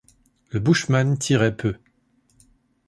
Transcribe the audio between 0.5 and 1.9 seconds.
bushman tirait peu.